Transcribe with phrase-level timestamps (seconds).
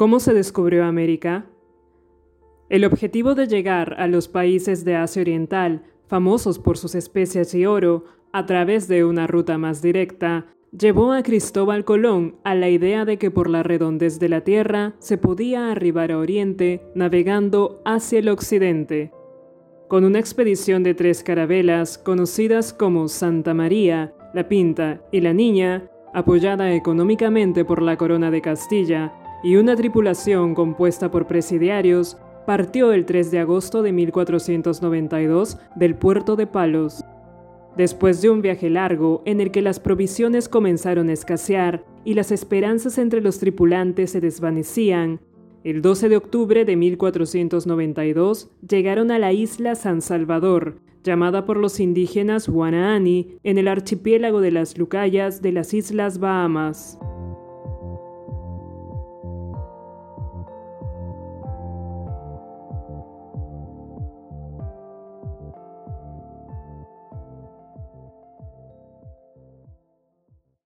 [0.00, 1.44] ¿Cómo se descubrió América?
[2.70, 7.66] El objetivo de llegar a los países de Asia Oriental, famosos por sus especias y
[7.66, 13.04] oro, a través de una ruta más directa, llevó a Cristóbal Colón a la idea
[13.04, 18.20] de que por la redondez de la Tierra se podía arribar a Oriente navegando hacia
[18.20, 19.12] el occidente.
[19.88, 25.90] Con una expedición de tres carabelas conocidas como Santa María, La Pinta y La Niña,
[26.14, 29.12] apoyada económicamente por la Corona de Castilla,
[29.42, 36.36] y una tripulación compuesta por presidiarios partió el 3 de agosto de 1492 del puerto
[36.36, 37.04] de Palos.
[37.76, 42.32] Después de un viaje largo en el que las provisiones comenzaron a escasear y las
[42.32, 45.20] esperanzas entre los tripulantes se desvanecían,
[45.62, 51.80] el 12 de octubre de 1492 llegaron a la isla San Salvador, llamada por los
[51.80, 56.98] indígenas Guanaani, en el archipiélago de las Lucayas de las Islas Bahamas.